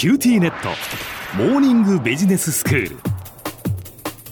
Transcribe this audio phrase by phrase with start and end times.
[0.00, 0.70] QTnet。
[1.36, 2.96] モーニングビジネススクール。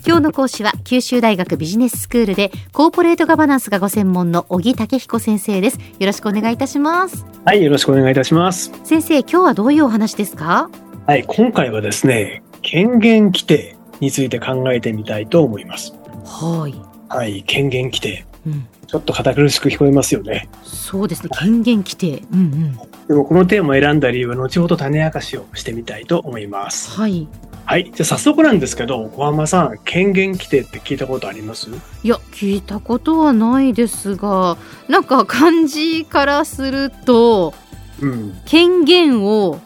[0.07, 5.79] 今日の講師は九州大学ビジネススクールでコーポレートガバナンスがご専門の小城武彦先生です。
[5.99, 7.27] よろしくお願いいたします。
[7.45, 8.73] はい、よろしくお願いいたします。
[8.83, 10.71] 先生今日はどういうお話ですか？
[11.07, 15.93] はい、今回はですね、権限規定について考えてみたいと思います。
[16.25, 16.75] はい、
[17.15, 18.25] はい、権限規定。
[18.47, 20.49] うん、ちょっと堅苦しく聞こえますよね。
[20.63, 22.23] そうですね権限規定。
[22.33, 26.91] うんうんでもこのテーマを選んだ理由は後ほど種明かしをしてみたいと思います。
[26.99, 27.27] はい
[27.65, 31.69] はい、じゃあ早速なんですけど、小浜さん、権限規定って聞いたことあります？
[32.03, 34.57] いや聞いたことはないですが
[34.89, 37.53] なんか漢字からすると
[38.01, 38.39] うん。
[38.47, 39.59] 権限を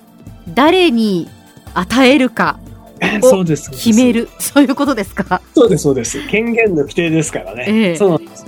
[0.48, 1.28] 誰に
[1.74, 2.58] 与えるか
[3.22, 3.64] お そうです。
[3.66, 4.12] そうです決め。
[4.12, 5.40] るそういうことですか？
[5.54, 6.26] そうです、そうです。
[6.28, 7.64] 権限の規定ですからね。
[7.68, 8.46] ええそうなんです。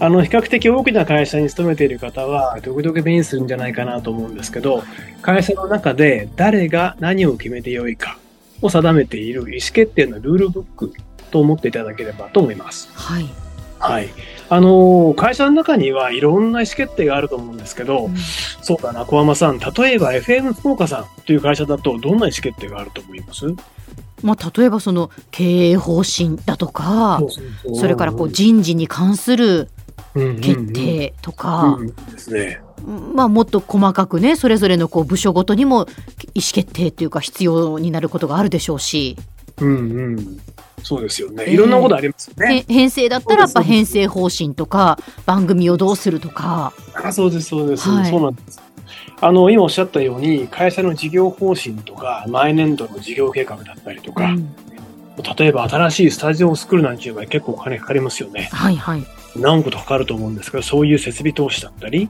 [0.00, 4.82] あの、比較的大きな会社に勤めている方は、時々目にするんじゃないかなと思うんですけど、
[5.22, 8.18] 会社の中で誰が何を決めてよいか
[8.60, 10.92] を定めている意思決定のルールブック
[11.30, 12.90] と思っていただければと思います。
[12.92, 13.26] はい、
[13.78, 14.08] はい。
[14.50, 18.16] あの、会社の中にはいろんな意思決定があると思うんですけど、うん。
[18.16, 23.46] そうだな、小浜さん、例えば FM 福岡さんという会社だとどんな意思決定があると思います？
[24.22, 27.20] まあ、例えばその経営方針だとか
[27.74, 29.68] それからこう人事に関する
[30.14, 32.60] 決定とか、うんですね。
[33.14, 35.86] まあ、もっと細かくねそれぞれのこう部署ごとにも
[36.34, 39.16] 意思決定というか必要になることがあるでしょうし、
[39.58, 39.72] うんう
[40.16, 40.40] ん。
[40.82, 41.44] そうですよね。
[41.46, 42.64] ええいろんなことありますよね。
[42.68, 48.60] へ編成だったらやっぱ編成方針とか番組をどうするとか、あそうです、そうです、はいそうなんです。
[49.20, 54.54] あの、今おっしゃったように、会社の事業方針とか、毎年度の事業計画だったりとか、うん
[55.38, 58.48] 例えば新しいスタジオを作るなんていう場合結構お金かかりますよね。
[58.52, 59.04] はいはい。
[59.36, 62.08] 何個とかかると思うんですけど、そういう設備投資だったり、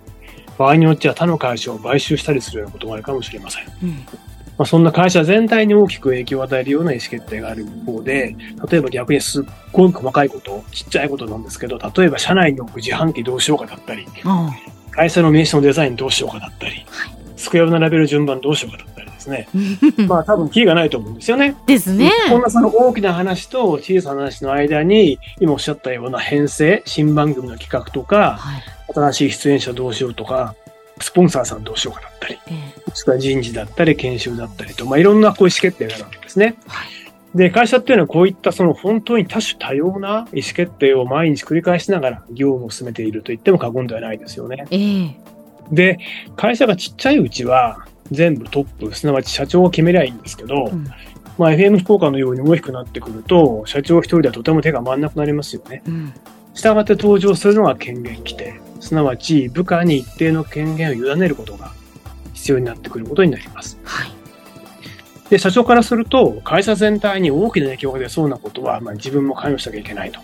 [0.59, 3.65] 場合によっては他の会社を買収したりするようなこともあるかもしれません。
[3.83, 3.91] うん。
[4.57, 8.37] まあ、そんな会社全体に大きく影響を与えるような意思決定がある一方で、
[8.71, 14.51] 例えば逆にすっごい細かいこと、ちっちゃいことなんですけど、例えば社内に置く自販機どうしようかだったり、あ。
[14.93, 17.15] 会社の名刺のデザインどうしようかだったり、はい。
[17.37, 18.94] 机を並べる順番どうしようかだったり
[19.25, 19.49] ですね。
[19.99, 21.57] あ まあ多分キーがないと思うんですよね。
[21.67, 22.11] ですね。
[22.31, 28.63] こんなその大きな話と小さな話の間に、今おっしゃったような編成、新番組の企画とか、はい
[28.95, 30.55] 新しい出演者どうしようとか、
[31.01, 36.57] スポンサーさんどうしようかだったり、ええもしくは人事だったり研修だったりと、まあいろんなこう意思決定があるわけですね。
[36.67, 36.89] はい
[37.35, 44.67] で、会社っていうのはこういったその本当に多種多様な意思決定を毎日繰り返しながら業務を進めていると言っても過言ではないですよね。
[44.71, 45.34] ええ
[45.71, 45.99] で、
[46.37, 50.87] 会社がちっちゃいうちは全部トップ、すなわち社長が決めりゃいいんですけど、うん
[51.37, 55.83] まあ FM 福岡のように大きくなってくると、社長一人ではとても手が回らなくなりますよね。
[55.87, 56.13] うん
[56.55, 58.61] したがって登場するのが権限規定。
[58.79, 61.73] すなわち部下に一定の権限を委ねることが
[62.35, 63.79] 必要になってくることになります。
[63.83, 64.25] はい
[65.31, 70.21] で、社長からすると、会社全体に大きな影響が出そうなことは、まあ、自分も関与しなきゃいけないと。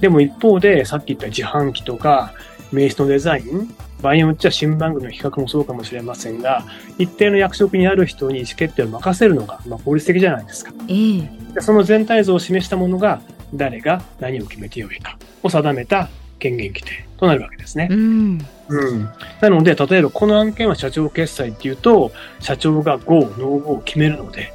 [0.00, 2.32] でも一方で、さっき言った自販機とか、
[2.72, 6.64] 名刺のデザイン、場合によっては新番組の企画もそうかもしれませんが、
[6.98, 10.72] 一定の役職にある人に意思決定を任せるのが、まあ、効率的じゃないですか。
[10.88, 13.20] ええでその全体像を示したものが、
[13.54, 17.96] 誰が何を決めてよいかを定めた権限規定となるわけですねう。
[17.96, 19.08] んうん。
[19.40, 24.52] なので、例えばこの案件は社長決済っていうと、社長が GO、NO-GO を決めるので、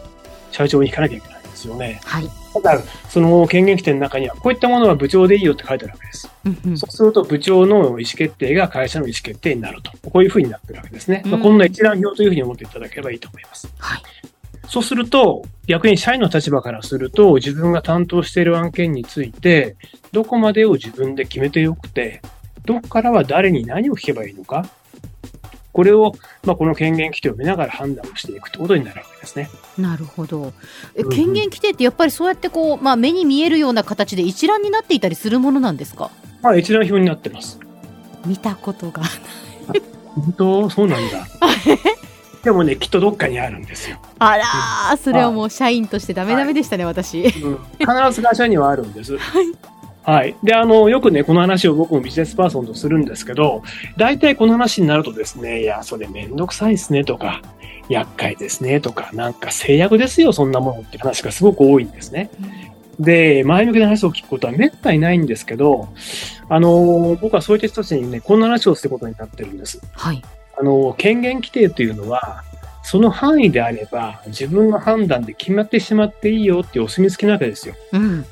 [0.52, 2.00] 社長に引かなきゃいけないんですよね。
[2.04, 6.30] はいただ、その権限規定の中には、こういったものは部長でいいよって書いてあるわけです。
[6.46, 9.92] うんうんそうすると、部長の意思決定が会社の意思決定になると。
[10.10, 11.24] こういうふうになってるわけですね。
[11.26, 13.72] まあ、うんこんな一覧表というふうに思っていただければいいと思います。
[13.78, 14.02] はい
[14.68, 19.76] そうすると、逆に社員の立場からすると、自分が担当している案件について、
[20.12, 22.22] どこまでを自分で決めてよくて、
[22.66, 24.66] どこからは誰に何を聞けばいいのか、
[25.74, 26.14] これを、
[26.46, 29.50] まあ、この権限規定を見ながら判断をしていくということになるわけですね。
[29.78, 30.54] なるほど
[31.12, 36.12] 権限規定ってやっぱりそうやってこう、まあ、目に見えるような形で一覧になっていたりするものなんですか？
[36.42, 37.60] まあ、一覧表になってます。
[38.26, 39.02] 見たことが
[40.16, 40.70] 本当？
[40.70, 41.26] そうなんだ。
[42.44, 43.98] でもね、きっとどっかにあるんですよ。
[44.20, 47.30] あらーそれはもう社員としてダメダメでしたね、私うん、
[47.80, 49.18] 必ず会社にはあるんです。
[49.18, 49.46] はい。
[50.44, 53.64] で、あの、よくね、この話を僕もビジネスパーソンとするんですけど、
[53.98, 57.42] 大体この話になるとですね、いや、それめんどくさいですねとか、
[57.90, 62.30] 厄介ですねとか、なんか制約ですよ、そんなものって話がすごく多いんですね。
[63.00, 65.90] で、前向きな話を聞くことはめったにないんですけど、
[66.50, 69.82] あの、僕はそういった人たちにね、こんな話をすることになってるんです。
[69.94, 70.22] はい
[70.56, 72.44] あの、権限規定というのは、
[72.84, 77.76] その範囲であれば、自分の判断で決まってしまっていいよっていうお墨付きなわけですよ。
[77.94, 78.26] うん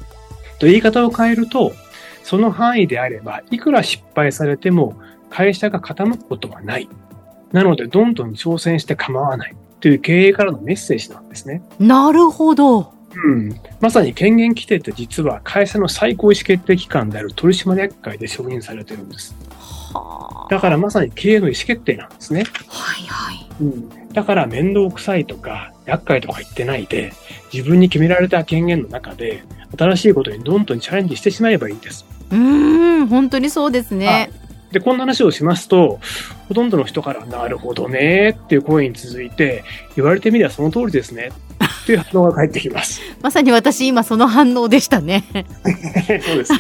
[0.62, 1.74] と言い方を変えると、
[2.22, 4.94] その範囲であれば、いくら失敗されても、
[5.32, 6.88] 会社が傾くことはない。
[7.52, 9.56] なので、どんどん挑戦して構わない。
[9.80, 11.64] という経営からのメッセージなんですね。
[11.80, 12.94] なるほど。
[13.16, 19.36] うん、まさに権限規定って実は会社の最高意思決定機関である取締役会で承認されてるんです。
[20.50, 22.44] だからまさに経営の意思決定なんですね。
[22.68, 23.48] はいはい。
[23.62, 27.14] うん、だから面倒くさいとか厄介とか言ってないで
[27.54, 29.44] 自分に決められた権限の中で
[29.78, 32.06] 新しいことにどんどんチャレンジしてしまえばいいんです。
[32.32, 34.32] うん本当にそうですね。
[34.72, 36.00] で、こんな話をしますと、
[36.48, 39.64] ほとんどの人から、なるほどねっていう声に続いて、
[39.96, 41.32] 言われてみればその通りですね
[41.84, 43.02] っていう反応が返ってきます。
[43.22, 45.24] まさに私今その反応でしたね。
[46.24, 46.54] そうです。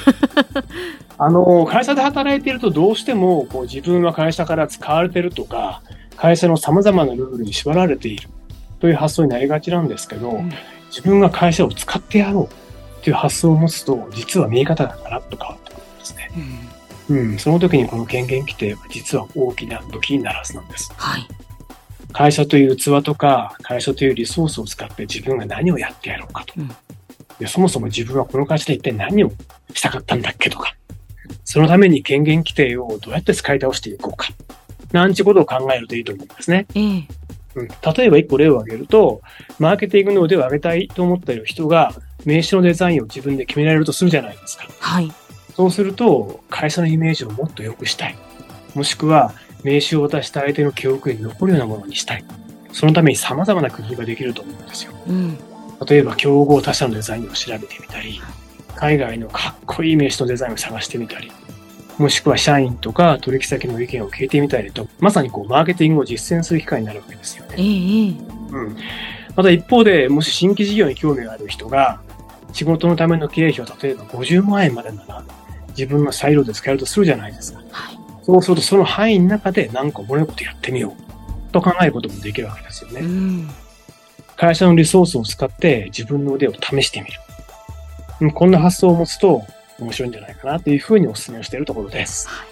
[1.17, 5.81] あの、会社で働いているとどうしても、こう自分は会社から使われてるとか、
[6.17, 8.27] 会社の様々なルールに縛られている
[8.79, 10.51] という発想になりがちなんですけど、うん、
[10.89, 16.29] 自分が会社を使ってやろうという発想を持つと、実は見え方がガラッと変わってくるんですね。
[16.35, 16.80] うん
[17.11, 20.91] うん、その時にこの権限規定は実は大きな武器になるはずなんです。
[20.95, 21.27] はい。
[22.13, 26.53] 会社という器とか、会社というリソースを使って自分が何をやってやろうかと。
[26.57, 26.71] うん、
[27.39, 29.31] でそもそも自分はこの会社で一体何を
[29.73, 30.75] したかったんだっけとか、
[31.43, 34.29] そのために権限規定をどうやって使い倒していこうか。
[34.91, 36.65] なんちことを考えるといいと思うんですね。
[36.75, 37.05] えー、
[37.55, 39.21] うん、例えば一個例を挙げると、
[39.59, 41.93] マーケティングの腕を上げたいと思っている人が、
[42.25, 44.67] 名刺のデザインを自分で決められるとするじゃないですか。
[44.79, 45.11] はい。
[45.55, 48.15] そうすると、会社のイメージをもっと良くしたい。
[48.73, 49.33] もしくは、
[49.63, 52.25] 名刺を渡した相手の記憶に残るようなものにしたい。
[52.71, 54.93] そのために様々な工夫ができると思うんですよ。
[55.07, 55.37] うん、
[55.85, 58.21] 例えば、競合他社のデザインを調べてみたり、
[58.75, 61.31] 海外のかっこいい名刺のデザインを探してみたり、
[61.97, 67.55] もしくは社員とか取引先の意見を聞いてみたりと、まさにこう、マーケティングを実践する機会になるわけですよね。
[67.57, 68.77] えー、うん。
[69.35, 72.01] また一方で、もし新規事業に興味がある人が、
[72.53, 75.23] 仕事のための経費を例えば50万円までなら、
[75.71, 77.61] 自分の裁量で使えるとするじゃないですか。
[77.71, 80.95] はい、そうするとその範囲の中で何かものことやってみよ
[81.49, 83.01] うと考えることもできるわけですよね。
[83.01, 83.49] うん、
[84.35, 88.33] 会社のリソースを使って自分の腕を試してみる。
[88.33, 89.43] こんな発想を持つと
[89.79, 92.27] 面白いんじゃないかなというふうにお勧めをしているところです。
[92.27, 92.45] は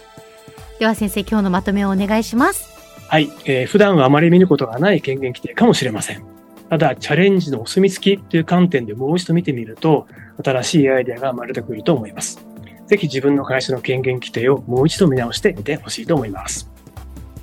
[0.76, 2.68] い、では先生、今日のまとめをお願いします。
[3.06, 6.22] はい、えー、普段はあまり見ることがない権限規定かもしれません。
[6.68, 10.06] ただ、チャレンジのお墨付きという観点でもう一度見てみると、
[10.44, 12.44] 新しいアイデアが生まれてくると思います。
[12.90, 16.68] ぜひ自分の会社の権限規定をもう一度見直してみてほしいと思います。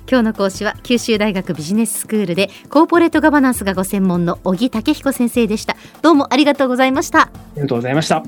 [0.06, 5.74] 今日の講師は九州大学ビジネススクールでコーポレートガバナンスがご専門の小城武彦先生でした。
[6.02, 7.22] どうもありがとうございました。
[7.22, 8.22] ありがとうございました。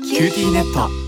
[0.00, 1.07] QTnet